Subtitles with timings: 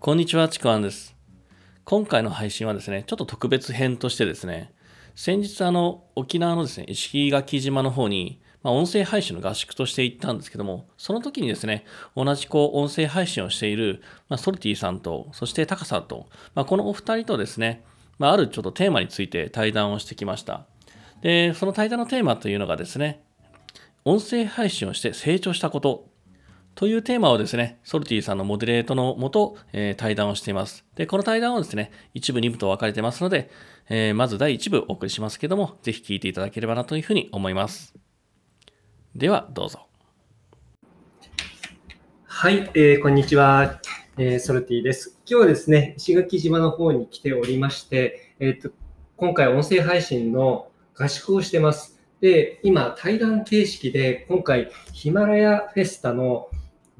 [0.00, 1.16] こんにちは、ちくわんです。
[1.84, 4.72] 今回の配信はですね、ちょっと特別編としてですね、
[5.16, 11.84] 先日あの、沖縄のですね、石垣島の方に、まあ、音声配信の合宿として行ったんですけども、その時にですね、
[12.14, 17.82] 同じこう、音声配信をしている、まあ、ソルティさんと、そしてタカさんと、まあ、このお二人とですね、
[18.20, 20.64] まあ、あるちょっとテーマについて対談をしてきました。
[21.22, 23.24] で、その対談のテーマというのがですね、
[24.04, 26.07] 音声配信をして成長したこと
[26.78, 30.84] というテーマをですね、ソルティさんのモデレートのもと、えー対談をしています。
[30.94, 33.50] で、この対談をですね、一部、二部と分かれてますので、
[33.88, 37.96] えーまず第一部お送りしますけども、ぜひ聞いていただければなというふうに思います。
[39.16, 39.88] では、どうぞ。
[42.22, 43.80] はい、えーこんにちは、
[44.16, 45.18] えーソルティです。
[45.28, 48.70] 今日はですね、石垣島の方に来ておりまして、えーと
[49.16, 51.98] 今回音声配信の合宿をしてます。
[52.20, 56.48] で、今、対談形式で、今回、ヒマラヤフェスタの、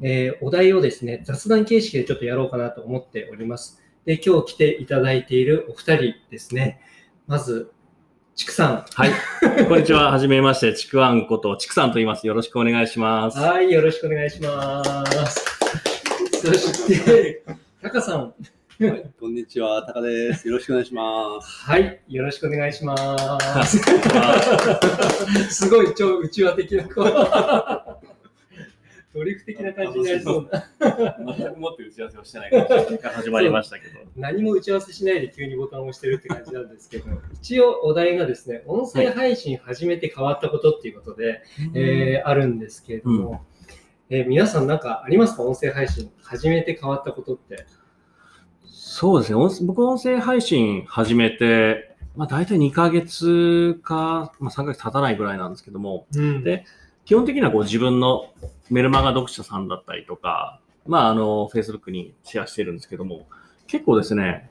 [0.00, 3.82] えーお題をですね、雑談形式でちょっとやろうかなと思っております。
[4.04, 6.80] で、今日来ていただいているお二人ですね。
[7.26, 7.72] まず、
[8.34, 8.84] ちくさん。
[8.94, 9.10] はい。
[9.66, 10.12] こんにちは。
[10.12, 12.26] はじめまして、ちくわんこと、ちくさんと言います。
[12.26, 13.38] よろしくお願いします。
[13.38, 14.82] はい、よろしくお願いしま
[15.26, 15.58] す。
[16.40, 17.42] そして、
[17.82, 18.20] タカさん。
[18.80, 20.46] はい、こんにちは、タカです。
[20.46, 21.64] よろしくお願いします。
[21.68, 23.78] はい、よろしくお願いします。
[25.50, 26.84] すごい超内輪的な
[29.12, 30.48] こうドリフ的な感じになりそう。
[30.50, 30.68] な。
[31.36, 33.94] 全くもって打ち合わせをしてないから始まりましたけど。
[34.16, 41.42] 何も打ち合わせしないで急にボタンを押してるって感じなんですけど、一応お題がですね、音声配信始めて変わったことっていうことで、
[41.74, 43.44] えーあるんですけれども、
[44.10, 45.42] えー皆さんなんかありますか？
[45.42, 47.66] 音声配信始めて変わったことって。
[48.64, 49.36] そうですね。
[49.36, 56.42] 音僕、音声配信始めて、まあ、大体2ヶ月か、まあ、3ヶ月経たないぐらいなんですけども、うん。
[56.42, 56.64] で
[57.08, 58.34] 基本的にはこう自分の
[58.68, 63.26] メルマガ読者さんだったりとか、まあ、あの、Facebook にシェアしてるんですけども、
[63.66, 64.50] 結構ですね、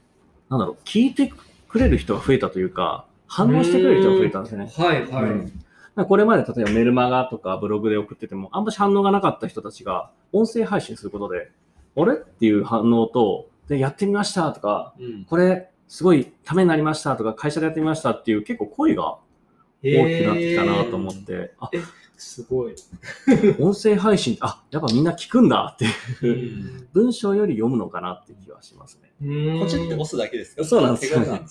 [0.49, 1.31] なんだろう、聞いて
[1.67, 4.71] くれる人が増えたというか、反応してくれる人が増えたんですよね。
[4.76, 5.32] はいはい。
[5.32, 5.64] うん
[6.08, 11.49] これまで例えばメルマガとかブログで送ってても、あんまし反応がなかった人たちが音声配信することで、
[11.95, 19.17] あれっていう反応と、で、やってみましたとか、うん、これすごいためになりましたとか、会社でやってみましたっていう結構声が
[19.83, 21.71] 大きくなってきたなと思って、あ、
[22.17, 22.76] すごい。
[23.60, 25.86] 音声配信、あ、やっぱみんな聞くんだって
[26.26, 29.11] いう、文章より読むのかなっていう気はしますね。
[29.22, 30.64] うんポチって押すだけですか？
[30.64, 31.42] そうなんですよね。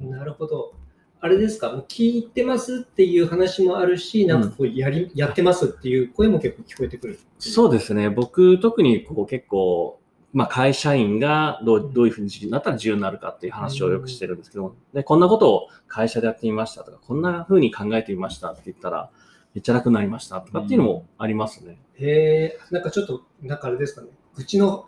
[0.00, 0.74] なるほど。
[1.20, 7.18] あれですか、もう聞いてますっていう話もあるし、なんかこうやり、やってますっていう声も結構聞こえてくる。
[7.38, 8.08] そうですね。
[8.08, 10.00] 僕、特にこう結構、
[10.32, 19.10] まあ、会社員がどうどういうふうになったら自由になるかっていう話をよくしてるんですけど、でこんなことを会社でやってみましたとか、こんなふうに考えてみましたって言ったら、
[19.54, 21.78] めっちゃ楽になりましたとかっていうのもありますね。
[21.98, 24.86] へえ、なんかちょっと、なんかあれですかね、愚痴の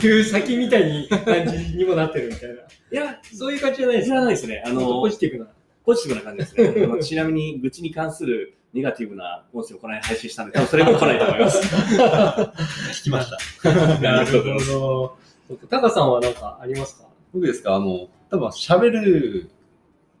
[0.00, 2.54] 言う先みたいに感じにもなってるみたいな。
[2.54, 2.58] い
[3.06, 4.62] や、そういう感じじゃないです知らないですね。
[4.64, 5.50] あのポ、ジティブな。
[5.84, 6.84] ポジティブな感じですね。
[6.84, 11.58] あのちなみに、愚痴に関するネガティブな音声をこの間配信したんで、多分それも来ないと思います。
[13.00, 13.30] 聞きまし
[13.62, 13.72] た。
[14.00, 15.16] なるほ
[15.50, 15.56] ど。
[15.70, 17.08] タカさんはなんかありますか？
[17.32, 17.74] 僕ですか？
[17.74, 19.50] あの、多分喋る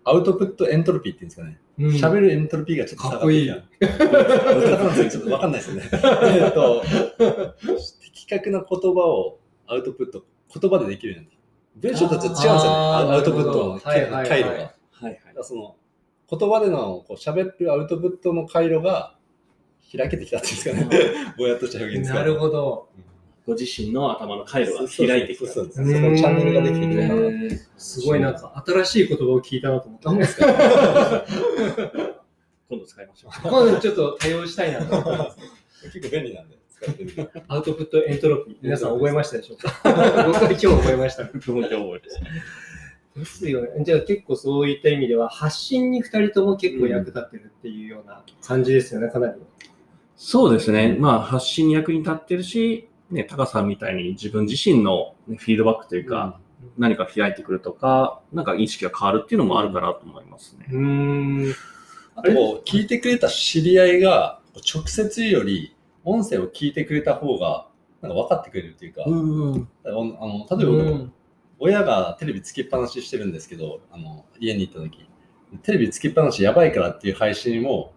[0.04, 1.60] アウトプットエントロピーっていうんですかね。
[1.78, 5.10] 喋、るエントロピーがちょっと下がってきた。
[5.10, 5.88] ちょっとわかんないですよね。
[5.92, 6.82] えっと、
[8.02, 10.24] 的確な言葉をアウトプット、
[10.60, 11.38] 言葉でできるようになって
[11.76, 12.76] 文章とはちょっと違うんですよね。
[12.76, 14.16] アウトプットの回路が。
[14.16, 15.76] はいはいだからその
[16.28, 19.16] 言葉でのこう喋るアウトプットの回路が
[19.96, 21.34] 開けてきたっていうんですかね。
[21.38, 22.88] ぼやっとした表現ですかなるほど。
[23.48, 25.50] ご自身の頭の回路が開いてきた。
[25.50, 27.58] そのチャンネルができてき。
[27.78, 30.38] すごいなんか新しい言葉を聞いたなと思ったんです
[32.68, 33.30] 今度使いましょう。
[33.42, 35.38] 今度ちょっと多用したいなと思ってます。
[35.94, 37.26] 結構便利なんで使ってみて。
[37.48, 38.56] アウトプットエントロピー。
[38.60, 39.72] 皆さん覚えましたでしょうか？
[39.82, 41.24] 僕は今日覚えました。
[41.24, 42.20] 僕も今日覚えてた
[43.18, 43.82] ですよね。
[43.82, 49.40] じゃあ結構そういった意味では発信に二人とも結構役立ってるっていうような感じですよね、かなり。
[50.16, 50.96] そうですね。
[50.98, 56.40] まあ、発信に役に立ってるし、ね、タカさんみたいに自分自身の、ね、フィードバックというか、
[56.76, 60.66] 何か開いてくるとか、なんか意識が変わるっていうのもあるかなと思いますね。
[60.70, 61.54] うーん。
[62.16, 64.40] あと聞いてくれた知り合いが
[64.74, 67.68] 直接より音声を聞いてくれた方が
[68.02, 69.68] なんか分かってくれるっていうか、うん。
[69.84, 71.10] あのあの例えば僕、
[71.60, 75.08] 親がテレビつけっぱなししてるんですけど、あの家に行った時、
[75.62, 77.92] テレビつけっぱなしやばいからっていう配信を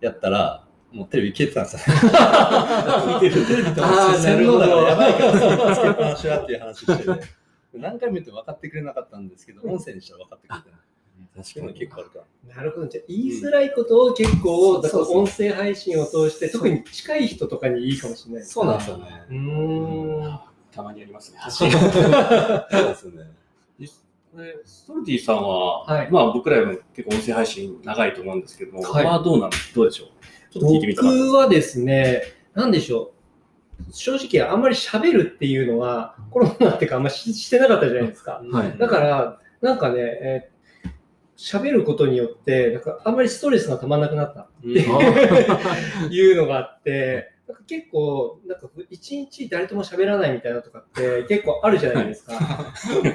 [0.00, 2.00] やったら、もうテレビ消えてたんですよね。
[2.10, 7.38] 聞いてるテレビと洗脳だからやばいからつけっぱなしはっていう話してて、
[7.74, 10.88] 何回も言って分かってくれなかったんですけど、音声にしたら分かってくれた。
[11.42, 12.18] そういうの結構あるか
[12.48, 12.56] ら。
[12.56, 12.86] なるほど。
[12.86, 18.46] じゃあ言いづらいことを結構、うんだから音声配信を通して、特に近い人とかにいいかもしれないね。
[18.48, 19.24] そうなんですよね。
[19.28, 20.40] うーん。
[20.72, 21.38] たまにありますね。
[21.50, 21.76] そうで
[22.94, 23.30] すよね。
[24.64, 26.10] ストルティさんは、はい。
[26.10, 29.04] まあ僕らも結構音声配信長いと思うんですけども、はい。
[29.04, 30.08] まあどうなんどうでしょう？
[30.52, 32.22] ちょっと聞いてみた僕はですね、
[32.54, 33.12] なんでしょ
[33.88, 33.92] う？
[33.92, 38.42] 正直、あんまり喋るっていうのは、コロナっていうか、あんまししてなかったじゃないですか。
[38.52, 38.76] はい。
[38.76, 40.58] だから、なんかね、えー
[41.40, 44.72] 喋ることによって、なんかあんまりストレスがたまんなくなったうん。
[44.72, 44.80] って
[46.12, 52.34] いうのがあって、なんか結構、なんか一日誰とも喋らないみたいなとかって 結構あるじゃないですか。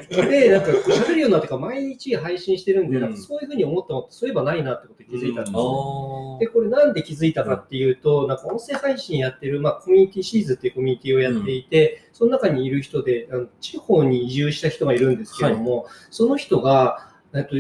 [0.10, 3.02] で、なんか喋るようになってから毎日配信してるんで、うん。
[3.04, 6.38] なんかそういうふうに思ったのって、そういえばないなってことに気づいたんですよ。
[6.38, 17.56] あで、これなんで気づいたかっていうと、なんか音声配信やってる、まあ、コミュニティシーズっていうコミュニティをやっていて、その中にいる人で、あの地方に移住した人がいるんですけども、その人が、えっと、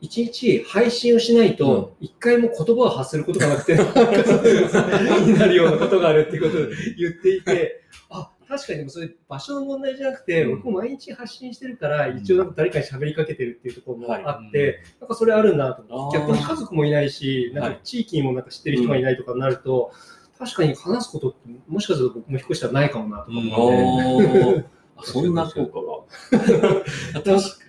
[0.00, 3.74] 一日配信をしないと、一回も言葉を発することがなくて、
[5.24, 6.66] になるようなことがあるっていうことを
[6.98, 10.62] 言っていて、あ、確かにでもそれ場所の問題じゃなくて、うん。
[10.62, 14.24] 僕毎日発信してるから、一応誰かに喋りかけてるっていうところもはい。
[14.24, 19.92] あって、なんかそれあるなと思って、逆に家族もいないし、なんか地域にもなんか知ってる人がいないとかになると、
[20.38, 24.64] 確かに話すことって、もしかすると僕も引っ越したらないかもなとかうん思って、ー。
[24.98, 27.22] あそんな効果が。
[27.24, 27.66] 確か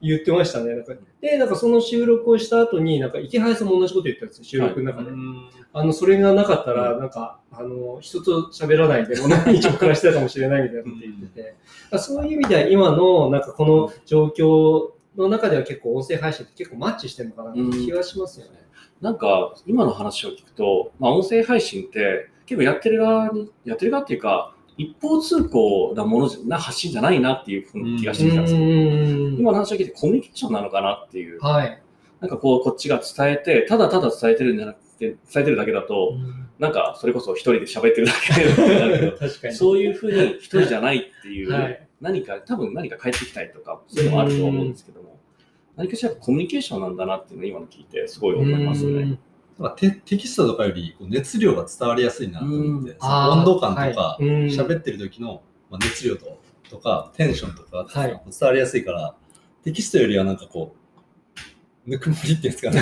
[0.00, 0.74] 言ってましたね。
[0.74, 5.10] なんかで、なんかその収録をした後に、なんか池原さんも同じこと言ったんですよ、収録の中で。
[5.72, 18.52] あの、それがなかったら、なんか、あの、人と喋らないで、もう何日も暮らしてたかもしれないみたいなこと言ってて、そういう意味では今の、なんかこの状況の中では結構音声配信って結構マッチしてるのかなって気がしますよね。
[19.00, 28.60] なんか今の話を聞くと、まあ、音声配信って結構やってる側に、やってる側っていうか、一方通行なものじゃな発信じゃないなっていうふうな気がしてきたんですよ。
[28.60, 31.38] ん今の話を聞いてコミュニケーションなのかなっていう。
[31.40, 31.82] はい。
[32.20, 36.14] なんかこう、こっちが伝えて、ただただ伝えてるんじゃなくて、伝えてるだけだと、
[36.58, 39.54] なんかそれこそ一人で喋ってるだけになるけど、 確かに。
[39.54, 41.86] そういうふうに一人じゃないっていう、はい。
[42.00, 45.18] 何か、多分何か返ってきたりとか、そういうのもあると思うんですけども、
[45.76, 49.18] 何かしらコミュニケーションなんだなっていうのを今の聞いてすごい思いますね。
[49.60, 54.48] なんかテテキストとかよりこう熱量が伝わりやすいなと思って、温度感とかはい。
[54.48, 56.40] ってる時のまあ熱量と
[56.70, 58.08] とかテンションとかはい。
[58.08, 59.14] 伝わりやすいから、
[59.62, 60.74] テキストよりはなんかこ
[61.86, 62.80] うぬくもりっていうんですかね。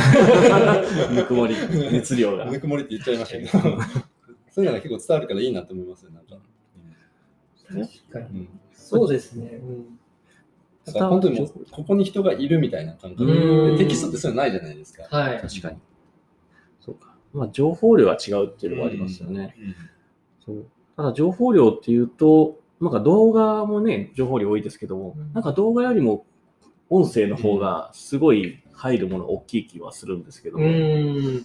[1.15, 1.57] ぬくもり、
[1.91, 2.45] 熱量が。
[2.45, 3.83] ぬくもりって言っちゃいましたけど。
[4.51, 6.37] そういうのが結構伝わるからいいなと思いますよなんか、
[7.69, 8.41] 確かに。
[8.41, 8.49] うん。
[8.73, 9.61] そうですね。
[9.63, 9.99] うん。
[10.85, 13.77] だから本当にもうここに人がいるみたいな感覚うん。
[13.77, 15.41] でテキストってそういうのないじゃないですか、はい。
[15.41, 15.79] 確かに。
[17.33, 19.55] まあ、情報量が違うっていうのもありますよね。
[20.45, 20.67] そう
[20.97, 26.27] ただ、情報量っていうと、なんか動画もね、情報量多いですけども、うんなんか動画よりも
[26.91, 31.45] 音声の方がすごい入るもの大きい気はするんですけどうも、ん。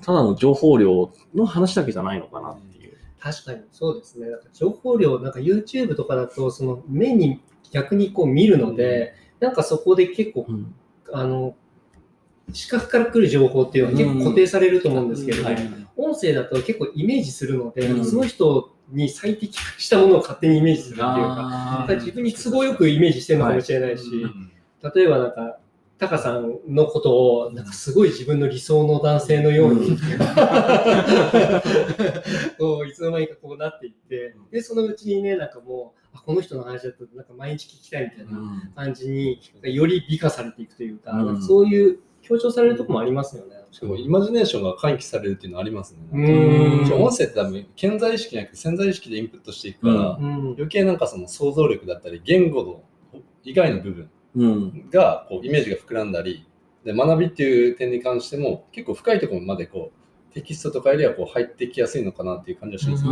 [0.00, 2.94] ただの情報量の話だけじゃないのかなっていう。
[3.20, 4.30] 確かにそうですね。
[4.30, 7.40] なんか情報量、なんか YouTube とかだと、その目に
[7.70, 10.74] 逆にこう見るので、なんかそこで結構、うん
[11.12, 11.54] あの、
[12.52, 15.48] 視覚から来る情報っていうのは結構固定されると思うんですけど、
[15.96, 18.04] 音声だと結構イメージするので、うん。
[18.04, 24.04] その人に最適化したものを勝手にイメージするっていうか、自分に都合よくイメージしてるのかもしれないし、
[24.94, 25.58] 例えばなんか、
[25.96, 29.96] タカさんのことを、なんかすごい自分の理想の男性のように、
[32.58, 38.72] こういつの間にかこうなっていって、で、そのうちにね、なんかもう、あこの人の話だとなんか毎日聞きたいみたいなうん。
[38.74, 43.54] 感じに、より美化されていくというか、うんかそういう強調されるところもありますよね。
[43.70, 45.98] しかもイマジネーションが喚起されるっていうのはありますね。
[46.12, 54.90] うん音声って多分潜在意識じゃなくて潜在意識でインプットしていくから、うんうん余計なんかその想像力だったり言語の以外の部分うん。
[54.90, 56.46] がこうイメージが膨らんだり
[56.84, 59.92] で学びっていう点に関しても結構深いところまでこ
[60.30, 63.10] うテキストとかよりはこう入ってきやすいのかなっていう感じはしますね。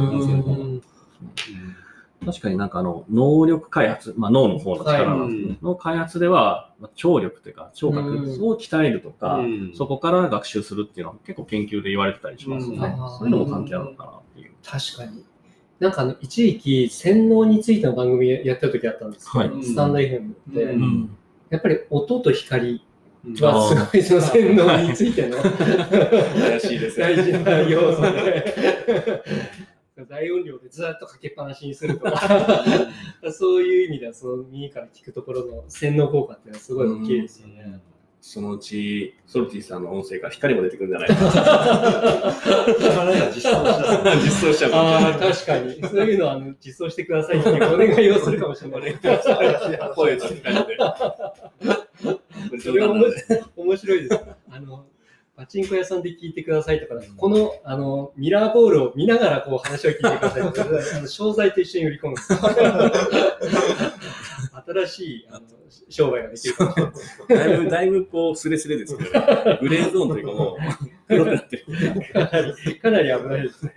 [2.24, 5.58] 確かになんかあの、能力開発、まあ脳の方の力なんですけどはい。
[5.62, 8.42] の開発では、まあ聴力というか、聴覚うん。
[8.44, 9.72] を鍛えるとか、うん。
[9.74, 12.76] そこから学習するっていうのは結構研究で言われてたりしますね。
[12.76, 12.96] うん。
[13.10, 14.52] そういうのも関係あるのかなっていう。
[14.64, 15.24] 確かに。
[15.80, 19.64] なんかあの一時期、洗脳についての番組やってた時あったんですけど、はい。
[19.64, 21.16] スタンド FM で、うん。
[21.50, 22.82] やっぱり音と光
[23.24, 23.34] うん。
[23.44, 25.36] はすごいその洗脳についての。
[26.38, 27.14] 怪しいですね。
[27.14, 29.22] 大事な要素で、
[30.04, 32.64] 大音量でずっとかけっぱなしにするとか、
[33.32, 37.80] そういう意味ではその耳から聞くところの洗脳効果っていうのはすごい大きいですよね。
[38.24, 41.20] そのうち、ソルティさんの音声から光も出てくるんじゃないかな。
[43.34, 45.18] 実装した実装しちゃうああ。
[45.18, 45.82] 確かに。
[45.82, 48.94] そういうのはあの実装してくださいってお願いをするかもしれない。
[49.96, 50.78] 声と光で。
[52.62, 54.20] それは面白い面白いです。
[54.50, 54.84] あの
[55.36, 60.62] パチンコ屋さんで聞いてくださいとか、このあのミラーボールを見ながらこう話を聞いてくださいとか、
[60.96, 62.16] あの商材と一緒に売り込む。
[64.64, 65.46] 新しいあの
[65.88, 66.76] 商売ができるかもし
[67.28, 67.48] れない。
[67.48, 70.58] だいぶ、だいぶこう、スレスレですけど、ね、 グレーゾーンというかもう、
[71.08, 71.64] 黒くなってる。
[72.12, 73.72] かなり、かなり危ないですね。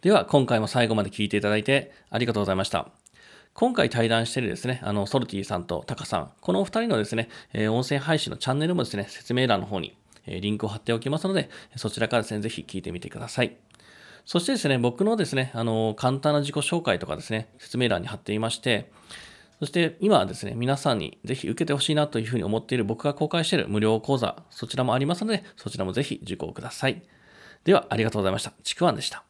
[0.00, 2.90] では、今回も最後まで聞いていただいてありがとうございました。
[3.54, 13.56] 今回対談しているですね、あの、ソルティさんとタカさん、このお二人のですね、えー音声配信のチャンネルもですね、説明欄の方に、えリンクを貼っておきますので、そちらからですね、ぜひ聞いてみてください。
[14.24, 18.90] そしてですね、僕のですね、あの、簡単な自己紹介とかですね、説明欄に貼っていまして、
[19.60, 27.02] そして今はですね、皆さんにぜひ受けてほしいなというふうに思っている僕が公開している無料講座、そちらもありますので、そちらもぜひ受講ください。
[27.64, 28.52] では、ありがとうございました。
[28.62, 29.24] ちくわんでした。